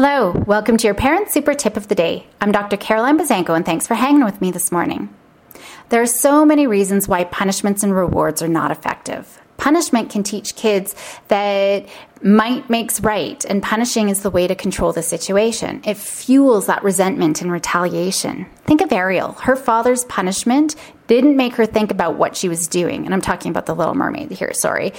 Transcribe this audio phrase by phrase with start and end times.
[0.00, 2.24] Hello, welcome to your Parent Super Tip of the Day.
[2.40, 2.76] I'm Dr.
[2.76, 5.12] Caroline Buzanko, and thanks for hanging with me this morning.
[5.88, 9.40] There are so many reasons why punishments and rewards are not effective.
[9.56, 10.94] Punishment can teach kids
[11.26, 11.88] that
[12.22, 15.82] might makes right, and punishing is the way to control the situation.
[15.84, 18.46] It fuels that resentment and retaliation.
[18.66, 19.32] Think of Ariel.
[19.32, 20.76] Her father's punishment
[21.08, 23.04] didn't make her think about what she was doing.
[23.04, 24.92] And I'm talking about the Little Mermaid here, sorry.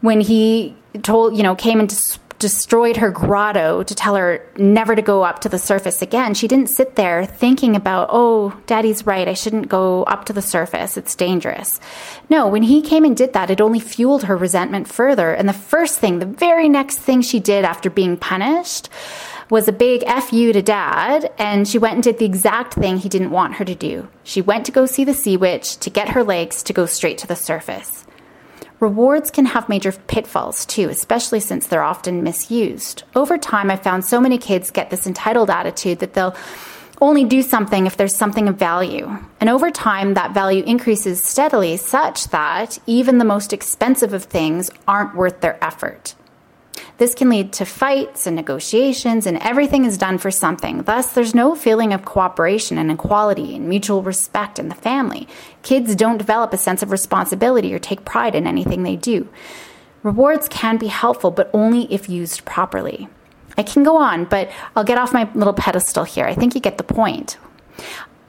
[0.00, 1.96] When he told, you know, came into
[2.44, 6.46] destroyed her grotto to tell her never to go up to the surface again, she
[6.46, 10.98] didn't sit there thinking about, oh, daddy's right, I shouldn't go up to the surface,
[10.98, 11.80] it's dangerous.
[12.28, 15.32] No, when he came and did that, it only fueled her resentment further.
[15.32, 18.90] And the first thing, the very next thing she did after being punished,
[19.48, 22.98] was a big F you to dad, and she went and did the exact thing
[22.98, 24.06] he didn't want her to do.
[24.22, 27.16] She went to go see the sea witch to get her legs to go straight
[27.18, 28.04] to the surface.
[28.84, 33.04] Rewards can have major pitfalls too, especially since they're often misused.
[33.16, 36.36] Over time, I found so many kids get this entitled attitude that they'll
[37.00, 39.08] only do something if there's something of value.
[39.40, 44.70] And over time, that value increases steadily such that even the most expensive of things
[44.86, 46.14] aren't worth their effort.
[46.96, 50.82] This can lead to fights and negotiations, and everything is done for something.
[50.82, 55.26] Thus, there's no feeling of cooperation and equality and mutual respect in the family.
[55.62, 59.28] Kids don't develop a sense of responsibility or take pride in anything they do.
[60.04, 63.08] Rewards can be helpful, but only if used properly.
[63.58, 66.26] I can go on, but I'll get off my little pedestal here.
[66.26, 67.38] I think you get the point.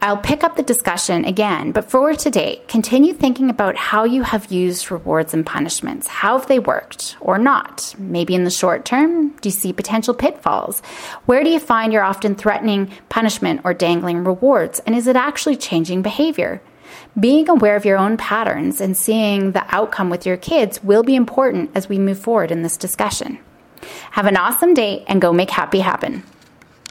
[0.01, 4.51] I'll pick up the discussion again, but for today, continue thinking about how you have
[4.51, 6.07] used rewards and punishments.
[6.07, 7.95] How have they worked or not?
[7.97, 10.81] Maybe in the short term, do you see potential pitfalls?
[11.25, 14.79] Where do you find you're often threatening punishment or dangling rewards?
[14.81, 16.61] And is it actually changing behavior?
[17.19, 21.15] Being aware of your own patterns and seeing the outcome with your kids will be
[21.15, 23.39] important as we move forward in this discussion.
[24.11, 26.23] Have an awesome day and go make happy happen.